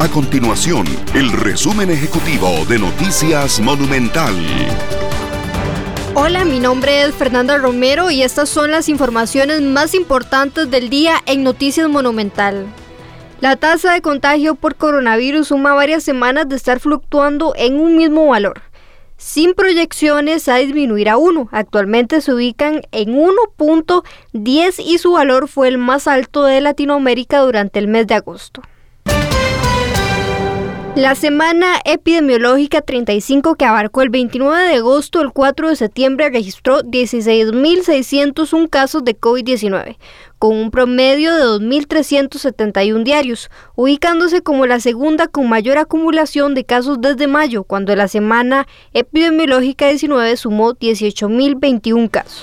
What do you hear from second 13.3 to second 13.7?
La